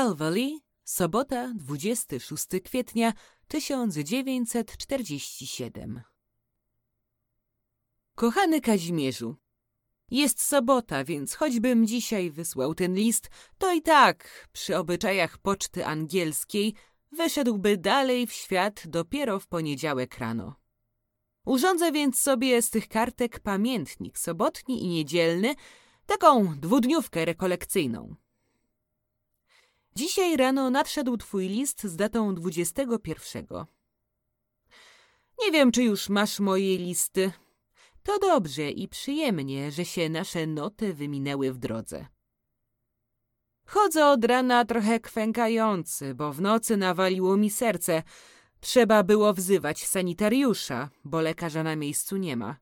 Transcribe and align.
Calvary, 0.00 0.50
sobota 0.84 1.52
26 1.54 2.46
kwietnia 2.64 3.12
1947 3.48 6.02
Kochany 8.14 8.60
Kazimierzu, 8.60 9.36
jest 10.10 10.42
sobota, 10.42 11.04
więc 11.04 11.34
choćbym 11.34 11.86
dzisiaj 11.86 12.30
wysłał 12.30 12.74
ten 12.74 12.94
list, 12.94 13.30
to 13.58 13.72
i 13.72 13.82
tak, 13.82 14.48
przy 14.52 14.76
obyczajach 14.76 15.38
poczty 15.38 15.86
angielskiej, 15.86 16.74
wyszedłby 17.12 17.76
dalej 17.76 18.26
w 18.26 18.32
świat 18.32 18.82
dopiero 18.86 19.40
w 19.40 19.46
poniedziałek 19.46 20.18
rano. 20.18 20.54
Urządzę 21.44 21.92
więc 21.92 22.18
sobie 22.18 22.62
z 22.62 22.70
tych 22.70 22.88
kartek 22.88 23.40
pamiętnik 23.40 24.18
sobotni 24.18 24.84
i 24.84 24.88
niedzielny, 24.88 25.54
taką 26.06 26.54
dwudniówkę 26.60 27.24
rekolekcyjną. 27.24 28.16
Dzisiaj 29.96 30.36
rano 30.36 30.70
nadszedł 30.70 31.16
twój 31.16 31.48
list 31.48 31.84
z 31.84 31.96
datą 31.96 32.34
21. 32.34 33.46
Nie 35.42 35.50
wiem, 35.52 35.72
czy 35.72 35.82
już 35.82 36.08
masz 36.08 36.40
moje 36.40 36.78
listy. 36.78 37.32
To 38.02 38.18
dobrze 38.18 38.70
i 38.70 38.88
przyjemnie, 38.88 39.70
że 39.70 39.84
się 39.84 40.08
nasze 40.08 40.46
noty 40.46 40.94
wyminęły 40.94 41.52
w 41.52 41.58
drodze. 41.58 42.06
Chodzę 43.66 44.06
od 44.06 44.24
rana 44.24 44.64
trochę 44.64 45.00
kwękający, 45.00 46.14
bo 46.14 46.32
w 46.32 46.40
nocy 46.40 46.76
nawaliło 46.76 47.36
mi 47.36 47.50
serce. 47.50 48.02
Trzeba 48.60 49.02
było 49.02 49.34
wzywać 49.34 49.86
sanitariusza, 49.86 50.90
bo 51.04 51.20
lekarza 51.20 51.62
na 51.62 51.76
miejscu 51.76 52.16
nie 52.16 52.36
ma. 52.36 52.56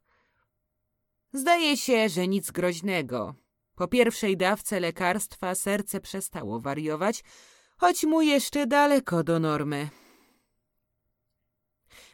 Zdaje 1.33 1.77
się, 1.77 2.09
że 2.09 2.29
nic 2.29 2.51
groźnego. 2.51 3.35
Po 3.79 3.89
pierwszej 3.89 4.37
dawce 4.37 4.81
lekarstwa 4.81 5.55
serce 5.55 6.01
przestało 6.01 6.61
wariować, 6.61 7.25
choć 7.77 8.05
mu 8.05 8.23
jeszcze 8.23 8.67
daleko 8.67 9.25
do 9.25 9.39
normy. 9.39 9.89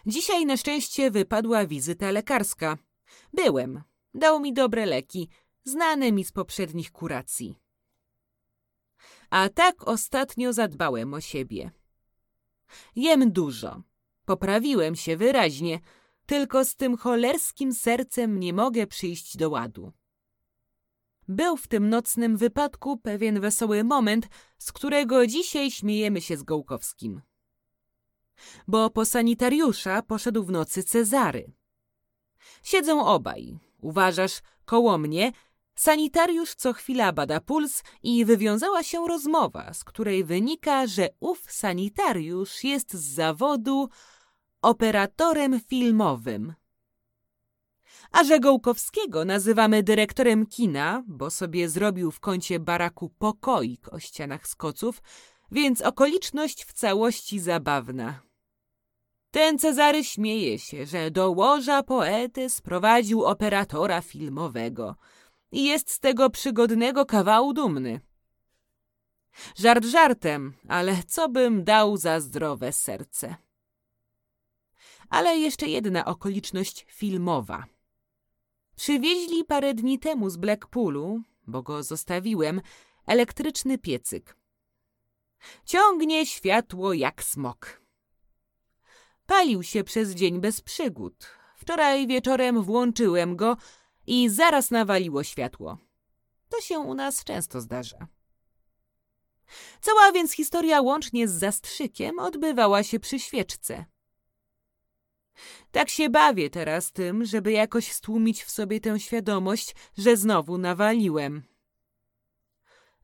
Dzisiaj 0.07 0.47
na 0.47 0.57
szczęście 0.57 1.11
wypadła 1.11 1.67
wizyta 1.67 2.11
lekarska. 2.11 2.79
Byłem. 3.33 3.83
Dał 4.15 4.41
mi 4.41 4.53
dobre 4.53 4.87
leki, 4.87 5.29
znane 5.65 6.13
mi 6.13 6.25
z 6.25 6.33
poprzednich 6.33 6.93
kuracji. 6.93 7.57
A 9.31 9.49
tak 9.49 9.89
ostatnio 9.89 10.53
zadbałem 10.53 11.15
o 11.15 11.21
siebie. 11.21 11.71
Jem 12.97 13.33
dużo. 13.33 13.83
Poprawiłem 14.25 14.97
się 14.97 15.17
wyraźnie, 15.17 15.81
tylko 16.27 16.65
z 16.65 16.77
tym 16.77 16.97
cholerskim 16.97 17.75
sercem 17.75 18.41
nie 18.41 18.53
mogę 18.53 18.87
przyjść 18.87 19.37
do 19.37 19.51
ładu. 19.51 19.93
Był 21.29 21.57
w 21.57 21.67
tym 21.67 21.89
nocnym 21.89 22.37
wypadku 22.37 22.97
pewien 22.97 23.41
wesoły 23.41 23.85
moment, 23.85 24.29
z 24.59 24.73
którego 24.73 25.27
dzisiaj 25.27 25.71
śmiejemy 25.71 26.21
się 26.21 26.37
z 26.37 26.43
Gołkowskim. 26.43 27.23
Bo 28.69 28.91
po 28.91 29.05
sanitariusza 29.05 30.03
poszedł 30.03 30.45
w 30.45 30.51
nocy 30.51 30.83
Cezary. 30.83 31.53
Siedzą 32.63 33.07
obaj. 33.07 33.59
Uważasz, 33.81 34.41
koło 34.65 34.99
mnie 34.99 35.33
sanitariusz 35.75 36.55
co 36.55 36.73
chwila 36.73 37.13
bada 37.13 37.41
puls 37.41 37.83
i 38.03 38.25
wywiązała 38.25 38.83
się 38.83 39.09
rozmowa, 39.09 39.75
z 39.75 39.85
której 39.85 40.25
wynika, 40.25 40.87
że 40.87 41.09
ów 41.21 41.53
sanitariusz 41.53 42.65
jest 42.65 42.95
z 42.95 43.15
zawodu 43.15 43.89
operatorem 44.63 45.61
filmowym. 45.61 46.55
A 48.15 48.25
że 48.25 48.41
Gołkowskiego 48.41 49.25
nazywamy 49.25 49.83
dyrektorem 49.83 50.47
kina, 50.47 51.03
bo 51.07 51.31
sobie 51.31 51.69
zrobił 51.69 52.11
w 52.11 52.21
kącie 52.21 52.61
baraku 52.61 53.09
pokoik 53.19 53.93
o 53.93 54.01
ścianach 54.01 54.47
skoców, 54.47 55.03
więc 55.51 55.81
okoliczność 55.81 56.65
w 56.65 56.73
całości 56.73 57.41
zabawna. 57.41 58.21
Ten 59.31 59.59
Cezary 59.59 60.05
śmieje 60.05 60.59
się, 60.59 60.87
że 60.87 61.11
do 61.11 61.31
łoża 61.31 61.83
poety 61.83 62.51
sprowadził 62.51 63.25
operatora 63.25 64.01
filmowego 64.01 64.97
i 65.53 65.65
jest 65.65 65.91
z 65.91 66.01
tego 66.01 66.31
przygodnego 66.31 67.07
kawału 67.07 67.53
dumny. 67.53 68.01
Żart 69.57 69.85
żartem, 69.85 70.55
ale 70.69 70.97
co 71.07 71.29
bym 71.29 71.65
dał 71.65 71.97
za 71.97 72.21
zdrowe 72.21 72.73
serce. 72.73 73.37
Ale 75.11 75.39
jeszcze 75.39 75.67
jedna 75.67 76.05
okoliczność 76.05 76.87
filmowa. 76.89 77.74
Przywieźli 78.77 79.45
parę 79.45 79.75
dni 79.75 79.99
temu 79.99 80.31
z 80.31 80.37
Blackpoolu, 80.37 81.21
bo 81.47 81.63
go 81.63 81.83
zostawiłem, 81.83 82.61
elektryczny 83.07 83.79
piecyk. 83.79 84.37
Ciągnie 85.65 86.27
światło 86.27 86.93
jak 86.93 87.23
smok. 87.23 87.83
Palił 89.27 89.63
się 89.63 89.85
przez 89.85 90.11
dzień 90.11 90.41
bez 90.41 90.61
przygód. 90.61 91.27
Wczoraj 91.57 92.07
wieczorem 92.07 92.63
włączyłem 92.63 93.37
go 93.37 93.57
i 94.07 94.29
zaraz 94.29 94.71
nawaliło 94.71 95.25
światło. 95.25 95.79
To 96.49 96.61
się 96.61 96.79
u 96.79 96.95
nas 96.95 97.25
często 97.25 97.61
zdarza. 97.61 98.07
Cała 99.81 100.13
więc 100.13 100.33
historia 100.33 100.81
łącznie 100.81 101.29
z 101.29 101.33
zastrzykiem 101.33 102.19
odbywała 102.19 102.83
się 102.83 103.01
przy 103.01 103.21
świeczce. 103.21 103.85
Tak 105.71 105.89
się 105.89 106.11
bawię 106.11 106.51
teraz 106.51 106.93
tym, 106.93 107.25
żeby 107.25 107.53
jakoś 107.53 107.93
stłumić 107.93 108.45
w 108.45 108.51
sobie 108.51 108.81
tę 108.81 109.01
świadomość, 109.01 109.75
że 109.99 110.17
znowu 110.17 110.59
nawaliłem. 110.59 111.43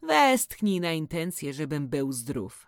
Westchnij 0.03 0.81
na 0.81 0.93
intencję, 0.93 1.53
żebym 1.53 1.89
był 1.89 2.13
zdrów. 2.13 2.67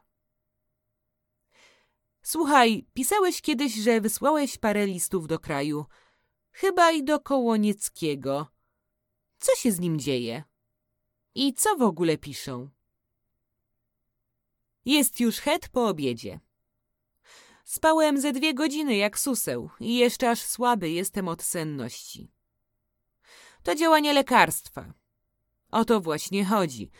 Słuchaj, 2.22 2.86
pisałeś 2.94 3.42
kiedyś, 3.42 3.74
że 3.74 4.00
wysłałeś 4.00 4.58
parę 4.58 4.86
listów 4.86 5.26
do 5.26 5.38
kraju. 5.38 5.84
Chyba 6.52 6.90
i 6.90 7.04
do 7.04 7.20
Kołonieckiego. 7.20 8.46
Co 9.38 9.56
się 9.56 9.72
z 9.72 9.80
nim 9.80 9.98
dzieje? 9.98 10.44
I 11.34 11.54
co 11.54 11.76
w 11.76 11.82
ogóle 11.82 12.18
piszą? 12.18 12.68
Jest 14.84 15.20
już 15.20 15.40
het 15.40 15.68
po 15.68 15.88
obiedzie. 15.88 16.40
Spałem 17.64 18.20
ze 18.20 18.32
dwie 18.32 18.54
godziny 18.54 18.96
jak 18.96 19.18
suseł 19.18 19.70
i 19.80 19.96
jeszcze 19.96 20.30
aż 20.30 20.42
słaby 20.42 20.90
jestem 20.90 21.28
od 21.28 21.42
senności. 21.42 22.30
To 23.62 23.74
działanie 23.74 24.12
lekarstwa. 24.12 24.92
O 25.70 25.84
to 25.84 26.00
właśnie 26.00 26.44
chodzi, 26.44 26.90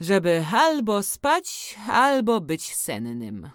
żeby 0.00 0.44
albo 0.52 1.02
spać, 1.02 1.76
albo 1.88 2.40
być 2.40 2.74
sennym. 2.74 3.50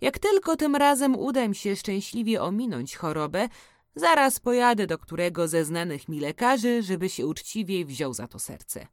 Jak 0.00 0.18
tylko 0.18 0.56
tym 0.56 0.76
razem 0.76 1.16
uda 1.16 1.48
mi 1.48 1.54
się 1.54 1.76
szczęśliwie 1.76 2.42
ominąć 2.42 2.96
chorobę, 2.96 3.48
zaraz 3.94 4.40
pojadę 4.40 4.86
do 4.86 4.98
którego 4.98 5.48
ze 5.48 5.64
znanych 5.64 6.08
mi 6.08 6.20
lekarzy, 6.20 6.82
żeby 6.82 7.08
się 7.08 7.26
uczciwie 7.26 7.84
wziął 7.84 8.14
za 8.14 8.28
to 8.28 8.38
serce. 8.38 8.86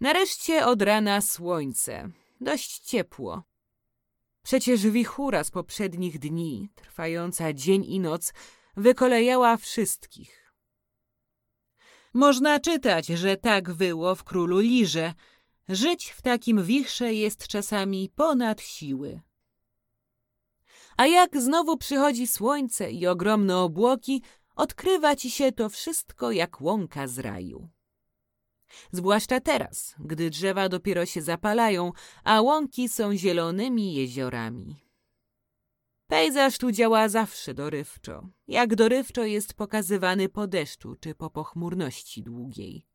Nareszcie 0.00 0.66
od 0.66 0.82
rana 0.82 1.20
słońce. 1.20 2.10
Dość 2.40 2.78
ciepło. 2.78 3.42
Przecież 4.42 4.86
wichura 4.86 5.44
z 5.44 5.50
poprzednich 5.50 6.18
dni, 6.18 6.68
trwająca 6.74 7.52
dzień 7.52 7.84
i 7.84 8.00
noc, 8.00 8.32
wykolejała 8.76 9.56
wszystkich. 9.56 10.52
Można 12.14 12.60
czytać, 12.60 13.06
że 13.06 13.36
tak 13.36 13.72
było 13.72 14.14
w 14.14 14.24
królu 14.24 14.58
Lirze. 14.58 15.14
Żyć 15.68 16.10
w 16.10 16.22
takim 16.22 16.64
wichrze 16.64 17.14
jest 17.14 17.48
czasami 17.48 18.10
ponad 18.16 18.60
siły. 18.60 19.20
A 20.96 21.06
jak 21.06 21.40
znowu 21.42 21.76
przychodzi 21.76 22.26
słońce 22.26 22.90
i 22.90 23.06
ogromne 23.06 23.56
obłoki, 23.56 24.22
odkrywa 24.56 25.16
ci 25.16 25.30
się 25.30 25.52
to 25.52 25.68
wszystko 25.68 26.30
jak 26.30 26.60
łąka 26.60 27.08
z 27.08 27.18
raju. 27.18 27.68
Zwłaszcza 28.92 29.40
teraz, 29.40 29.94
gdy 29.98 30.30
drzewa 30.30 30.68
dopiero 30.68 31.06
się 31.06 31.22
zapalają, 31.22 31.92
a 32.24 32.40
łąki 32.40 32.88
są 32.88 33.16
zielonymi 33.16 33.94
jeziorami. 33.94 34.86
Pejzaż 36.06 36.58
tu 36.58 36.72
działa 36.72 37.08
zawsze 37.08 37.54
dorywczo, 37.54 38.28
jak 38.48 38.74
dorywczo 38.74 39.24
jest 39.24 39.54
pokazywany 39.54 40.28
po 40.28 40.46
deszczu 40.46 40.96
czy 41.00 41.14
po 41.14 41.30
pochmurności 41.30 42.22
długiej. 42.22 42.86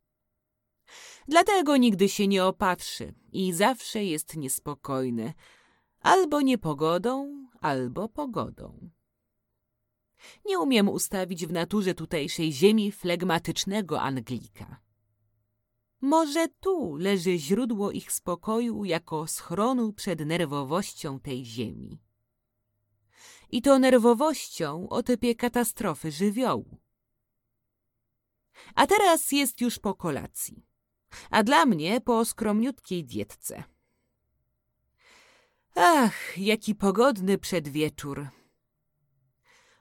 Dlatego 1.27 1.77
nigdy 1.77 2.09
się 2.09 2.27
nie 2.27 2.45
opatrzy 2.45 3.13
i 3.31 3.53
zawsze 3.53 4.03
jest 4.03 4.35
niespokojny, 4.35 5.33
albo 5.99 6.41
niepogodą, 6.41 7.47
albo 7.61 8.09
pogodą. 8.09 8.89
Nie 10.45 10.59
umiem 10.59 10.89
ustawić 10.89 11.45
w 11.45 11.51
naturze 11.51 11.93
tutejszej 11.93 12.53
ziemi 12.53 12.91
flegmatycznego 12.91 14.01
Anglika. 14.01 14.80
Może 16.01 16.47
tu 16.47 16.95
leży 16.95 17.37
źródło 17.37 17.91
ich 17.91 18.11
spokoju 18.11 18.85
jako 18.85 19.27
schronu 19.27 19.93
przed 19.93 20.19
nerwowością 20.19 21.19
tej 21.19 21.45
ziemi. 21.45 21.99
I 23.49 23.61
to 23.61 23.79
nerwowością 23.79 24.89
o 24.89 25.03
typie 25.03 25.35
katastrofy 25.35 26.11
żywiołu. 26.11 26.77
A 28.75 28.87
teraz 28.87 29.31
jest 29.31 29.61
już 29.61 29.79
po 29.79 29.95
kolacji, 29.95 30.65
a 31.29 31.43
dla 31.43 31.65
mnie 31.65 32.01
po 32.01 32.25
skromniutkiej 32.25 33.05
dietce. 33.05 33.63
Ach, 35.75 36.37
jaki 36.37 36.75
pogodny 36.75 37.37
przedwieczór. 37.37 38.27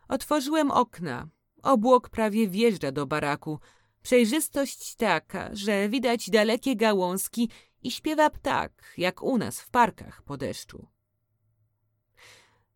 Otworzyłem 0.08 0.70
okna. 0.70 1.28
Obłok 1.62 2.08
prawie 2.08 2.49
wjeżdża 2.49 2.93
do 2.93 3.06
baraku. 3.06 3.61
Przejrzystość 4.02 4.94
taka, 4.94 5.50
że 5.52 5.88
widać 5.88 6.31
dalekie 6.31 6.76
gałązki 6.76 7.50
i 7.82 7.91
śpiewa 7.91 8.31
ptak, 8.31 8.94
jak 8.97 9.23
u 9.23 9.38
nas 9.38 9.61
w 9.61 9.70
parkach 9.70 10.23
po 10.23 10.37
deszczu. 10.37 10.87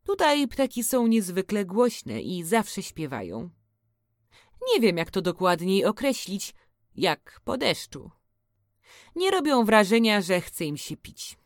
Tutaj 0.04 0.48
ptaki 0.48 0.84
są 0.84 1.06
niezwykle 1.06 1.64
głośne 1.64 2.22
i 2.22 2.44
zawsze 2.44 2.82
śpiewają. 2.82 3.50
Nie 4.72 4.80
wiem, 4.80 4.96
jak 4.96 5.10
to 5.10 5.22
dokładniej 5.22 5.84
określić, 5.84 6.54
jak 6.94 7.40
po 7.44 7.56
deszczu. 7.56 8.10
Nie 9.16 9.30
robią 9.30 9.64
wrażenia, 9.64 10.20
że 10.20 10.40
chce 10.40 10.64
im 10.64 10.76
się 10.76 10.96
pić. 10.96 11.38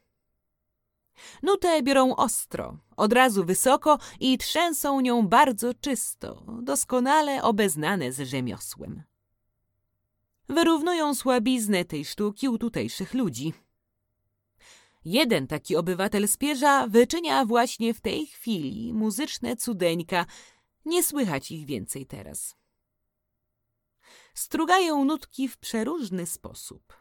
Nutę 1.42 1.82
biorą 1.82 2.16
ostro, 2.16 2.78
od 2.96 3.12
razu 3.12 3.44
wysoko 3.44 3.98
i 4.20 4.38
trzęsą 4.38 5.00
nią 5.00 5.28
bardzo 5.28 5.74
czysto, 5.74 6.46
doskonale 6.62 7.42
obeznane 7.42 8.12
z 8.12 8.20
rzemiosłem. 8.20 9.07
Wyrównują 10.48 11.14
słabiznę 11.14 11.84
tej 11.84 12.04
sztuki 12.04 12.48
u 12.48 12.58
tutejszych 12.58 13.14
ludzi. 13.14 13.54
Jeden 15.04 15.46
taki 15.46 15.76
obywatel 15.76 16.28
Spierza 16.28 16.86
wyczynia 16.86 17.44
właśnie 17.44 17.94
w 17.94 18.00
tej 18.00 18.26
chwili 18.26 18.94
muzyczne 18.94 19.56
cudeńka, 19.56 20.26
nie 20.84 21.02
słychać 21.02 21.50
ich 21.50 21.66
więcej 21.66 22.06
teraz. 22.06 22.56
Strugają 24.34 25.04
nutki 25.04 25.48
w 25.48 25.58
przeróżny 25.58 26.26
sposób. 26.26 26.96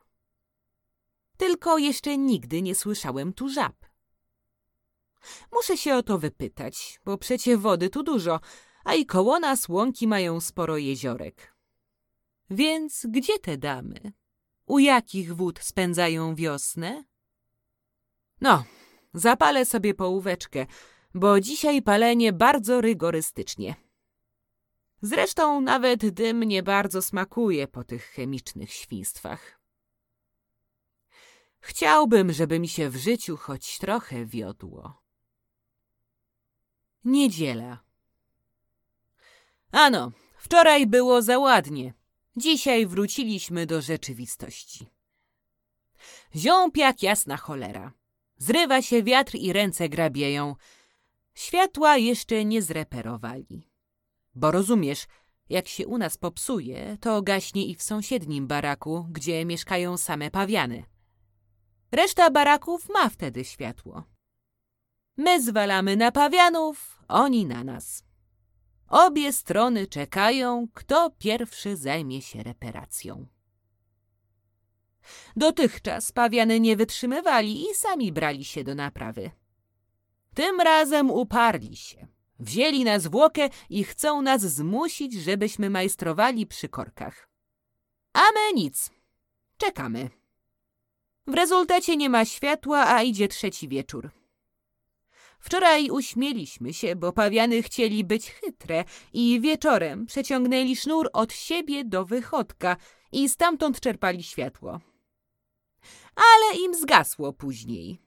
Tylko 1.37 1.77
jeszcze 1.77 2.17
nigdy 2.17 2.61
nie 2.61 2.75
słyszałem 2.75 3.33
tu 3.33 3.49
żab. 3.49 3.85
Muszę 5.51 5.77
się 5.77 5.95
o 5.95 6.03
to 6.03 6.17
wypytać, 6.17 6.99
bo 7.05 7.17
przecie 7.17 7.57
wody 7.57 7.89
tu 7.89 8.03
dużo, 8.03 8.39
a 8.83 8.93
i 8.93 9.05
koło 9.05 9.39
nas 9.39 9.69
łąki 9.69 10.07
mają 10.07 10.41
sporo 10.41 10.77
jeziorek. 10.77 11.56
Więc 12.49 13.05
gdzie 13.09 13.39
te 13.39 13.57
damy? 13.57 14.11
U 14.65 14.79
jakich 14.79 15.35
wód 15.35 15.59
spędzają 15.59 16.35
wiosnę? 16.35 17.03
No, 18.41 18.63
zapalę 19.13 19.65
sobie 19.65 19.93
połóweczkę, 19.93 20.65
bo 21.13 21.39
dzisiaj 21.39 21.81
palenie 21.81 22.33
bardzo 22.33 22.81
rygorystycznie. 22.81 23.75
Zresztą 25.01 25.61
nawet 25.61 26.09
dym 26.09 26.43
nie 26.43 26.63
bardzo 26.63 27.01
smakuje 27.01 27.67
po 27.67 27.83
tych 27.83 28.03
chemicznych 28.05 28.73
świństwach. 28.73 29.59
Chciałbym, 31.59 32.33
żeby 32.33 32.59
mi 32.59 32.67
się 32.67 32.89
w 32.89 32.95
życiu 32.95 33.37
choć 33.37 33.77
trochę 33.77 34.25
wiodło. 34.25 35.01
Niedziela. 37.05 37.83
Ano, 39.71 40.11
wczoraj 40.37 40.87
było 40.87 41.21
za 41.21 41.39
ładnie. 41.39 41.93
Dzisiaj 42.37 42.85
wróciliśmy 42.85 43.65
do 43.65 43.81
rzeczywistości. 43.81 44.87
Ziąb 46.35 46.77
jak 46.77 47.03
jasna 47.03 47.37
cholera. 47.37 47.93
Zrywa 48.37 48.81
się 48.81 49.03
wiatr 49.03 49.35
i 49.35 49.53
ręce 49.53 49.89
grabieją. 49.89 50.55
Światła 51.33 51.97
jeszcze 51.97 52.45
nie 52.45 52.61
zreperowali. 52.61 53.69
Bo 54.35 54.51
rozumiesz, 54.51 55.05
jak 55.49 55.67
się 55.67 55.87
u 55.87 55.97
nas 55.97 56.17
popsuje, 56.17 56.97
to 57.01 57.21
gaśnie 57.21 57.65
i 57.65 57.75
w 57.75 57.83
sąsiednim 57.83 58.47
baraku, 58.47 59.07
gdzie 59.09 59.45
mieszkają 59.45 59.97
same 59.97 60.31
pawiany. 60.31 60.83
Reszta 61.91 62.31
baraków 62.31 62.89
ma 62.89 63.09
wtedy 63.09 63.45
światło. 63.45 64.03
My 65.17 65.43
zwalamy 65.43 65.95
na 65.95 66.11
pawianów, 66.11 66.99
oni 67.07 67.45
na 67.45 67.63
nas. 67.63 68.06
Obie 68.89 69.33
strony 69.33 69.87
czekają, 69.87 70.67
kto 70.73 71.09
pierwszy 71.09 71.77
zajmie 71.77 72.21
się 72.21 72.43
reperacją. 72.43 73.27
Dotychczas 75.35 76.11
pawiany 76.11 76.59
nie 76.59 76.75
wytrzymywali 76.75 77.61
i 77.61 77.75
sami 77.75 78.11
brali 78.11 78.45
się 78.45 78.63
do 78.63 78.75
naprawy. 78.75 79.31
Tym 80.33 80.61
razem 80.61 81.11
uparli 81.11 81.75
się. 81.75 82.07
Wzięli 82.39 82.83
na 82.83 82.99
zwłokę 82.99 83.49
i 83.69 83.83
chcą 83.83 84.21
nas 84.21 84.41
zmusić, 84.41 85.13
żebyśmy 85.13 85.69
majstrowali 85.69 86.47
przy 86.47 86.69
korkach. 86.69 87.29
A 88.13 88.19
my 88.19 88.53
nic. 88.53 88.91
Czekamy. 89.57 90.09
W 91.27 91.33
rezultacie 91.33 91.97
nie 91.97 92.09
ma 92.09 92.25
światła, 92.25 92.87
a 92.87 93.03
idzie 93.03 93.27
trzeci 93.27 93.67
wieczór. 93.67 94.16
Wczoraj 95.39 95.89
uśmieliśmy 95.89 96.73
się, 96.73 96.95
bo 96.95 97.13
pawiany 97.13 97.63
chcieli 97.63 98.03
być 98.03 98.31
chytre 98.31 98.83
i 99.13 99.41
wieczorem 99.41 100.05
przeciągnęli 100.05 100.75
sznur 100.75 101.09
od 101.13 101.33
siebie 101.33 101.85
do 101.85 102.05
wychodka 102.05 102.77
i 103.11 103.29
stamtąd 103.29 103.79
czerpali 103.79 104.23
światło. 104.23 104.79
Ale 106.15 106.59
im 106.59 106.75
zgasło 106.75 107.33
później. 107.33 108.01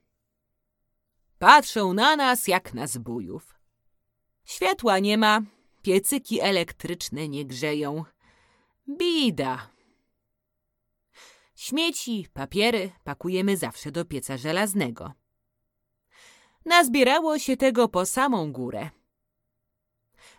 Patrzą 1.39 1.93
na 1.93 2.17
nas 2.17 2.49
jak 2.49 2.75
na 2.75 2.87
zbójów. 2.87 3.55
Światła 4.45 4.99
nie 4.99 5.19
ma, 5.19 5.43
piecyki 5.83 6.41
elektryczne 6.41 7.29
nie 7.29 7.45
grzeją. 7.45 8.05
Bida. 8.99 9.71
Śmieci, 11.57 12.27
papiery 12.33 12.93
pakujemy 13.05 13.57
zawsze 13.57 13.93
do 13.93 14.05
pieca 14.05 14.37
żelaznego. 14.37 15.13
Nazbierało 16.65 17.39
się 17.39 17.57
tego 17.57 17.89
po 17.89 18.07
samą 18.07 18.53
górę. 18.53 18.91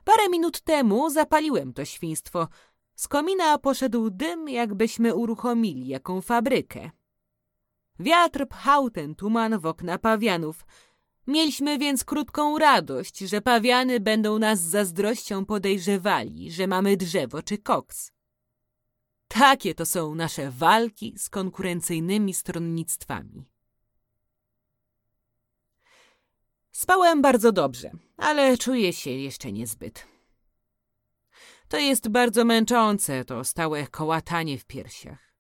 Parę 0.04 0.30
minut 0.30 0.62
temu 0.62 1.10
zapaliłem 1.10 1.74
to 1.74 1.86
świństwo. 1.86 2.48
Z 2.96 3.08
komina 3.08 3.58
poszedł 3.58 4.10
dym, 4.10 4.50
jakbyśmy 4.50 5.16
uruchomili 5.16 5.88
jaką 5.88 6.22
fabrykę. 6.22 6.92
Wiatr 8.00 8.48
pchał 8.48 8.90
ten 8.90 9.16
tuman 9.16 9.60
w 9.60 9.66
okna 9.66 9.98
pawianów. 9.98 10.66
Mieliśmy 11.28 11.78
więc 11.78 12.04
krótką 12.04 12.58
radość, 12.58 13.20
że 13.20 13.42
pawiany 13.42 14.00
będą 14.00 14.40
nas 14.40 14.60
zazdrością 14.60 15.46
podejrzewali, 15.46 16.52
że 16.52 16.68
mamy 16.68 16.98
drzewo 16.98 17.44
czy 17.44 17.58
koks. 17.58 18.12
Takie 19.28 19.76
to 19.76 19.86
są 19.86 20.16
nasze 20.16 20.52
walki 20.52 21.14
z 21.18 21.30
konkurencyjnymi 21.30 22.34
stronnictwami. 22.34 23.51
Spałem 26.72 27.22
bardzo 27.22 27.52
dobrze, 27.52 27.92
ale 28.18 28.58
czuję 28.58 28.94
się 28.94 29.12
jeszcze 29.12 29.52
niezbyt. 29.52 30.08
To 31.68 31.78
jest 31.78 32.10
bardzo 32.10 32.46
męczące, 32.46 33.26
to 33.26 33.44
stałe 33.44 33.88
kołatanie 33.88 34.58
w 34.58 34.66
piersiach. 34.66 35.32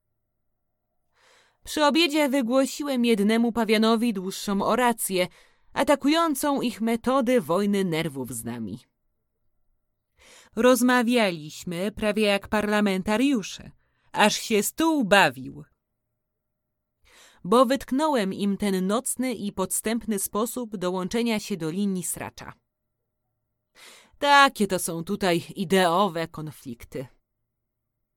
Przy 1.63 1.85
obiedzie 1.85 2.29
wygłosiłem 2.29 3.05
jednemu 3.05 3.51
pawianowi 3.51 4.13
dłuższą 4.13 4.65
orację, 4.65 5.27
atakującą 5.73 6.61
ich 6.61 6.81
metody 6.81 7.41
wojny 7.41 7.85
nerwów 7.85 8.33
z 8.33 8.43
nami. 8.43 8.79
Rozmawialiśmy 10.55 11.91
prawie 11.91 12.23
jak 12.23 12.47
parlamentariusze, 12.47 13.71
aż 14.11 14.35
się 14.35 14.63
stół 14.63 15.03
bawił. 15.03 15.63
Bo 17.43 17.65
wytknąłem 17.65 18.33
im 18.33 18.57
ten 18.57 18.87
nocny 18.87 19.33
i 19.33 19.51
podstępny 19.51 20.19
sposób 20.19 20.77
dołączenia 20.77 21.39
się 21.39 21.57
do 21.57 21.69
linii 21.69 22.03
sracza. 22.03 22.53
Takie 24.19 24.67
to 24.67 24.79
są 24.79 25.03
tutaj 25.03 25.43
ideowe 25.55 26.27
konflikty. 26.27 27.07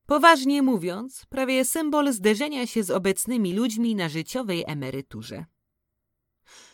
Poważnie 0.05 0.61
mówiąc, 0.61 1.25
prawie 1.29 1.65
symbol 1.65 2.13
zderzenia 2.13 2.67
się 2.67 2.83
z 2.83 2.91
obecnymi 2.91 3.53
ludźmi 3.53 3.95
na 3.95 4.09
życiowej 4.09 4.63
emeryturze. 4.67 5.45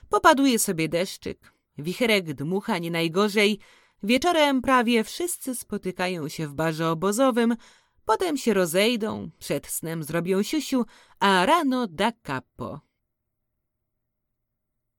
Popaduje 0.09 0.59
sobie 0.59 0.89
deszczyk, 0.89 1.53
wicherek 1.77 2.33
dmucha 2.33 2.77
nie 2.77 2.91
najgorzej, 2.91 3.59
wieczorem 4.03 4.61
prawie 4.61 5.03
wszyscy 5.03 5.55
spotykają 5.55 6.29
się 6.29 6.47
w 6.47 6.53
barze 6.53 6.89
obozowym, 6.89 7.55
potem 8.11 8.37
się 8.37 8.53
rozejdą, 8.53 9.29
przed 9.39 9.67
snem 9.67 10.03
zrobią 10.03 10.43
siusiu, 10.43 10.85
a 11.19 11.45
rano 11.45 11.87
da 11.87 12.11
capo. 12.23 12.79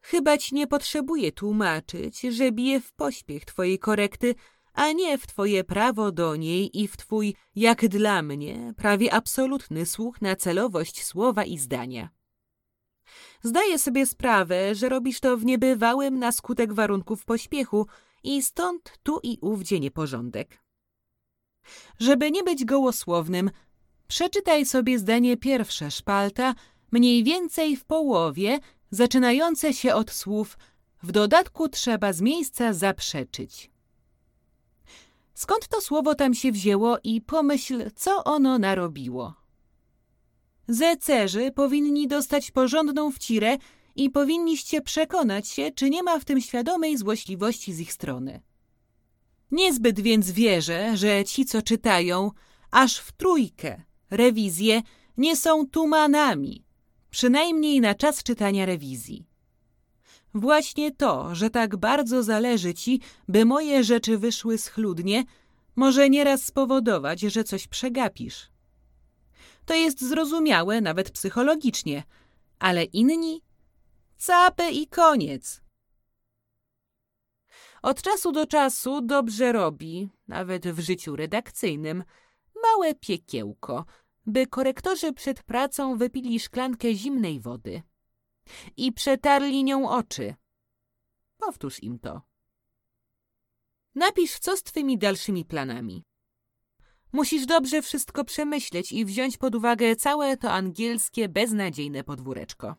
Chyba 0.00 0.38
ci 0.38 0.54
nie 0.54 0.66
potrzebuję 0.66 1.32
tłumaczyć, 1.32 2.20
że 2.20 2.52
bije 2.52 2.80
w 2.80 2.92
pośpiech 2.92 3.44
twojej 3.44 3.78
korekty, 3.78 4.34
a 4.72 4.92
nie 4.92 5.18
w 5.18 5.26
twoje 5.26 5.64
prawo 5.64 6.12
do 6.12 6.36
niej 6.36 6.80
i 6.80 6.88
w 6.88 6.96
twój, 6.96 7.34
jak 7.54 7.88
dla 7.88 8.22
mnie, 8.22 8.74
prawie 8.76 9.14
absolutny 9.14 9.86
słuch 9.86 10.22
na 10.22 10.36
celowość 10.36 11.04
słowa 11.04 11.44
i 11.44 11.58
zdania. 11.58 12.08
Zdaję 13.42 13.78
sobie 13.78 14.06
sprawę, 14.06 14.74
że 14.74 14.88
robisz 14.88 15.20
to 15.20 15.36
w 15.36 15.44
niebywałym 15.44 16.18
na 16.18 16.32
skutek 16.32 16.72
warunków 16.72 17.24
pośpiechu 17.24 17.86
i 18.24 18.42
stąd 18.42 18.98
tu 19.02 19.20
i 19.22 19.38
ówdzie 19.40 19.80
nieporządek. 19.80 20.61
Żeby 21.98 22.30
nie 22.30 22.42
być 22.42 22.64
gołosłownym, 22.64 23.50
przeczytaj 24.08 24.66
sobie 24.66 24.98
zdanie 24.98 25.36
pierwsze 25.36 25.90
szpalta, 25.90 26.54
mniej 26.92 27.24
więcej 27.24 27.76
w 27.76 27.84
połowie, 27.84 28.58
zaczynające 28.90 29.74
się 29.74 29.94
od 29.94 30.10
słów 30.10 30.58
w 31.02 31.12
dodatku 31.12 31.68
trzeba 31.68 32.12
z 32.12 32.20
miejsca 32.20 32.72
zaprzeczyć. 32.72 33.70
Skąd 35.34 35.68
to 35.68 35.80
słowo 35.80 36.14
tam 36.14 36.34
się 36.34 36.52
wzięło 36.52 36.98
i 37.04 37.20
pomyśl, 37.20 37.90
co 37.96 38.24
ono 38.24 38.58
narobiło. 38.58 39.34
Zecerzy 40.68 41.52
powinni 41.52 42.08
dostać 42.08 42.50
porządną 42.50 43.10
wcirę 43.10 43.56
i 43.96 44.10
powinniście 44.10 44.82
przekonać 44.82 45.48
się, 45.48 45.70
czy 45.70 45.90
nie 45.90 46.02
ma 46.02 46.18
w 46.18 46.24
tym 46.24 46.40
świadomej 46.40 46.96
złośliwości 46.96 47.72
z 47.72 47.80
ich 47.80 47.92
strony. 47.92 48.40
Niezbyt 49.52 50.00
więc 50.00 50.30
wierzę, 50.30 50.96
że 50.96 51.24
ci, 51.24 51.44
co 51.44 51.62
czytają, 51.62 52.30
aż 52.70 52.98
w 52.98 53.12
trójkę, 53.12 53.82
rewizje, 54.10 54.82
nie 55.16 55.36
są 55.36 55.66
tumanami, 55.66 56.64
przynajmniej 57.10 57.80
na 57.80 57.94
czas 57.94 58.22
czytania 58.22 58.66
rewizji. 58.66 59.26
Właśnie 60.34 60.90
to, 60.90 61.34
że 61.34 61.50
tak 61.50 61.76
bardzo 61.76 62.22
zależy 62.22 62.74
ci, 62.74 63.00
by 63.28 63.44
moje 63.44 63.84
rzeczy 63.84 64.18
wyszły 64.18 64.58
schludnie, 64.58 65.24
może 65.76 66.10
nieraz 66.10 66.44
spowodować, 66.44 67.20
że 67.20 67.44
coś 67.44 67.68
przegapisz. 67.68 68.50
To 69.64 69.74
jest 69.74 70.08
zrozumiałe 70.08 70.80
nawet 70.80 71.10
psychologicznie, 71.10 72.02
ale 72.58 72.84
inni 72.84 73.42
capę 74.18 74.70
i 74.70 74.86
koniec. 74.86 75.61
Od 77.82 78.02
czasu 78.02 78.32
do 78.32 78.46
czasu 78.46 79.00
dobrze 79.00 79.52
robi, 79.52 80.08
nawet 80.28 80.68
w 80.68 80.80
życiu 80.80 81.16
redakcyjnym, 81.16 82.04
małe 82.62 82.94
piekiełko, 82.94 83.84
by 84.26 84.46
korektorzy 84.46 85.12
przed 85.12 85.42
pracą 85.42 85.96
wypili 85.96 86.40
szklankę 86.40 86.94
zimnej 86.94 87.40
wody 87.40 87.82
i 88.76 88.92
przetarli 88.92 89.64
nią 89.64 89.90
oczy. 89.90 90.34
Powtórz 91.36 91.82
im 91.82 91.98
to. 91.98 92.20
Napisz, 93.94 94.38
co 94.38 94.56
z 94.56 94.62
twymi 94.62 94.98
dalszymi 94.98 95.44
planami. 95.44 96.04
Musisz 97.12 97.46
dobrze 97.46 97.82
wszystko 97.82 98.24
przemyśleć 98.24 98.92
i 98.92 99.04
wziąć 99.04 99.36
pod 99.36 99.54
uwagę 99.54 99.96
całe 99.96 100.36
to 100.36 100.52
angielskie, 100.52 101.28
beznadziejne 101.28 102.04
podwóreczko. 102.04 102.76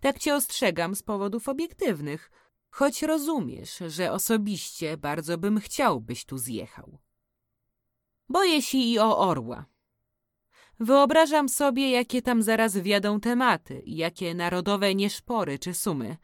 Tak 0.00 0.18
cię 0.18 0.34
ostrzegam 0.34 0.96
z 0.96 1.02
powodów 1.02 1.48
obiektywnych, 1.48 2.30
choć 2.72 3.02
rozumiesz, 3.02 3.78
że 3.86 4.12
osobiście 4.12 4.96
bardzo 4.96 5.38
bym 5.38 5.60
chciał, 5.60 6.00
byś 6.00 6.24
tu 6.24 6.38
zjechał. 6.38 6.98
Boję 8.28 8.62
się 8.62 8.78
i 8.78 8.98
o 8.98 9.18
orła. 9.18 9.66
Wyobrażam 10.80 11.48
sobie, 11.48 11.90
jakie 11.90 12.22
tam 12.22 12.42
zaraz 12.42 12.78
wiadą 12.78 13.20
tematy 13.20 13.82
jakie 13.86 14.34
narodowe 14.34 14.94
nieszpory 14.94 15.58
czy 15.58 15.74
sumy. 15.74 16.16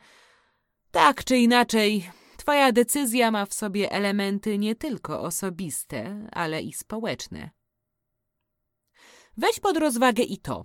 Tak 0.90 1.24
czy 1.24 1.38
inaczej, 1.38 2.10
twoja 2.36 2.72
decyzja 2.72 3.30
ma 3.30 3.46
w 3.46 3.54
sobie 3.54 3.92
elementy 3.92 4.58
nie 4.58 4.74
tylko 4.74 5.22
osobiste, 5.22 6.28
ale 6.32 6.62
i 6.62 6.72
społeczne. 6.72 7.50
Weź 9.36 9.60
pod 9.60 9.76
rozwagę 9.76 10.22
i 10.22 10.38
to, 10.38 10.64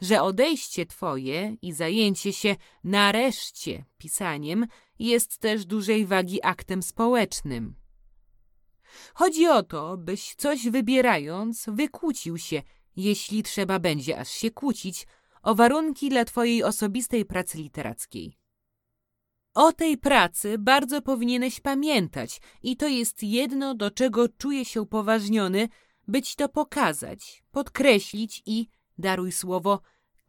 że 0.00 0.22
odejście 0.22 0.86
twoje 0.86 1.56
i 1.62 1.72
zajęcie 1.72 2.32
się 2.32 2.56
nareszcie 2.84 3.84
pisaniem 3.98 4.66
jest 4.98 5.38
też 5.38 5.64
dużej 5.66 6.06
wagi 6.06 6.38
aktem 6.42 6.82
społecznym. 6.82 7.74
Chodzi 9.14 9.46
o 9.46 9.62
to, 9.62 9.96
byś 9.96 10.34
coś 10.34 10.68
wybierając 10.68 11.66
wykłócił 11.68 12.38
się 12.38 12.62
jeśli 12.96 13.42
trzeba 13.42 13.78
będzie 13.78 14.18
aż 14.18 14.28
się 14.30 14.50
kłócić, 14.50 15.06
o 15.42 15.54
warunki 15.54 16.08
dla 16.08 16.24
Twojej 16.24 16.62
osobistej 16.62 17.24
pracy 17.24 17.58
literackiej. 17.58 18.38
O 19.54 19.72
tej 19.72 19.98
pracy 19.98 20.58
bardzo 20.58 21.02
powinieneś 21.02 21.60
pamiętać 21.60 22.40
i 22.62 22.76
to 22.76 22.88
jest 22.88 23.22
jedno, 23.22 23.74
do 23.74 23.90
czego 23.90 24.28
czuję 24.28 24.64
się 24.64 24.82
upoważniony, 24.82 25.68
być 26.08 26.34
to 26.34 26.48
pokazać, 26.48 27.42
podkreślić 27.50 28.42
i, 28.46 28.68
daruj 28.98 29.32
słowo, 29.32 29.80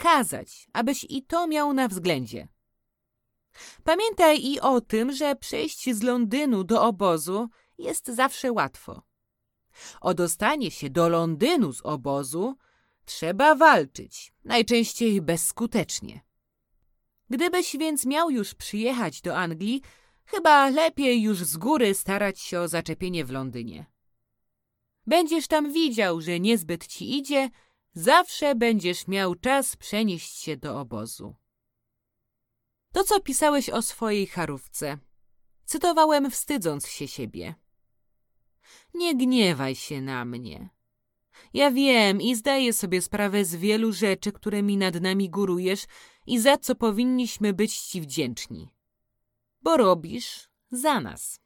kazać, 0.01 0.67
abyś 0.73 1.05
i 1.09 1.23
to 1.23 1.47
miał 1.47 1.73
na 1.73 1.87
względzie. 1.87 2.47
Pamiętaj 3.83 4.45
i 4.45 4.59
o 4.59 4.81
tym, 4.81 5.11
że 5.13 5.35
przejść 5.35 5.89
z 5.93 6.01
Londynu 6.03 6.63
do 6.63 6.83
obozu 6.83 7.49
jest 7.77 8.07
zawsze 8.07 8.51
łatwo. 8.51 9.01
O 10.01 10.13
dostanie 10.13 10.71
się 10.71 10.89
do 10.89 11.09
Londynu 11.09 11.73
z 11.73 11.81
obozu 11.81 12.55
trzeba 13.05 13.55
walczyć, 13.55 14.33
najczęściej 14.43 15.21
bezskutecznie. 15.21 16.21
Gdybyś 17.29 17.77
więc 17.77 18.05
miał 18.05 18.29
już 18.29 18.53
przyjechać 18.53 19.21
do 19.21 19.37
Anglii, 19.37 19.81
chyba 20.25 20.69
lepiej 20.69 21.21
już 21.21 21.37
z 21.37 21.57
góry 21.57 21.93
starać 21.93 22.39
się 22.39 22.59
o 22.59 22.67
zaczepienie 22.67 23.25
w 23.25 23.31
Londynie. 23.31 23.85
Będziesz 25.07 25.47
tam 25.47 25.73
widział, 25.73 26.21
że 26.21 26.39
niezbyt 26.39 26.87
ci 26.87 27.17
idzie, 27.17 27.49
zawsze 27.93 28.55
będziesz 28.55 29.07
miał 29.07 29.35
czas 29.35 29.75
przenieść 29.75 30.35
się 30.35 30.57
do 30.57 30.79
obozu. 30.79 31.35
To, 32.93 33.03
co 33.03 33.19
pisałeś 33.19 33.69
o 33.69 33.81
swojej 33.81 34.27
charówce, 34.27 34.97
cytowałem 35.65 36.31
wstydząc 36.31 36.87
się 36.87 37.07
siebie. 37.07 37.55
Nie 38.93 39.15
gniewaj 39.15 39.75
się 39.75 40.01
na 40.01 40.25
mnie. 40.25 40.69
Ja 41.53 41.71
wiem 41.71 42.21
i 42.21 42.35
zdaję 42.35 42.73
sobie 42.73 43.01
sprawę 43.01 43.45
z 43.45 43.55
wielu 43.55 43.91
rzeczy, 43.91 44.31
którymi 44.31 44.77
nad 44.77 45.01
nami 45.01 45.29
górujesz 45.29 45.85
i 46.27 46.39
za 46.39 46.57
co 46.57 46.75
powinniśmy 46.75 47.53
być 47.53 47.77
ci 47.77 48.01
wdzięczni. 48.01 48.73
Bo 49.61 49.77
robisz 49.77 50.49
za 50.71 50.99
nas. 50.99 51.39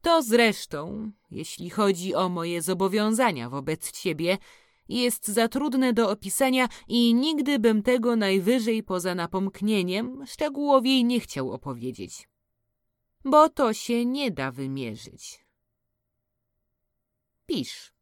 To 0.00 0.22
zresztą, 0.22 1.12
jeśli 1.30 1.70
chodzi 1.70 2.14
o 2.14 2.28
moje 2.28 2.62
zobowiązania 2.62 3.50
wobec 3.50 3.92
ciebie, 3.92 4.38
jest 4.88 5.28
za 5.28 5.48
trudne 5.48 5.92
do 5.92 6.10
opisania 6.10 6.68
i 6.88 7.14
nigdy 7.14 7.58
bym 7.58 7.82
tego 7.82 8.16
najwyżej 8.16 8.82
poza 8.82 9.14
napomknieniem 9.14 10.26
szczegółowiej 10.26 11.04
nie 11.04 11.20
chciał 11.20 11.52
opowiedzieć. 11.52 12.28
Bo 13.24 13.48
to 13.48 13.72
się 13.72 14.04
nie 14.04 14.30
da 14.30 14.52
wymierzyć. 14.52 15.46
Pisz. 17.46 17.92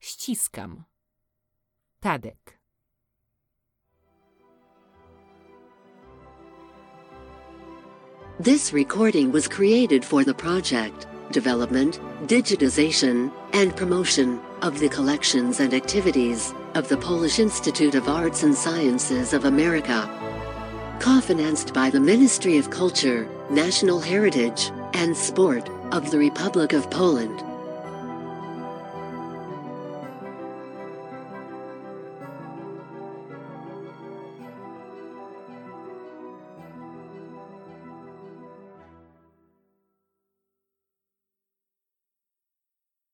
Ściskam. 0.00 0.84
Tadek. 2.00 2.64
This 8.40 8.72
recording 8.72 9.30
was 9.32 9.48
created 9.48 10.04
for 10.04 10.24
the 10.24 10.34
project, 10.34 11.06
development, 11.30 12.00
digitization, 12.26 13.30
and 13.52 13.76
promotion 13.76 14.40
of 14.64 14.80
the 14.80 14.88
collections 14.88 15.60
and 15.60 15.74
activities 15.74 16.54
of 16.74 16.88
the 16.88 16.96
Polish 16.96 17.38
Institute 17.38 17.94
of 17.94 18.08
Arts 18.08 18.44
and 18.44 18.54
Sciences 18.54 19.34
of 19.34 19.44
America. 19.44 20.08
Co-financed 21.00 21.74
by 21.74 21.90
the 21.90 22.00
Ministry 22.00 22.56
of 22.56 22.70
Culture, 22.70 23.28
National 23.50 24.00
Heritage, 24.00 24.72
and 24.94 25.14
Sport 25.14 25.68
of 25.92 26.10
the 26.10 26.16
Republic 26.16 26.72
of 26.72 26.90
Poland. 26.90 27.44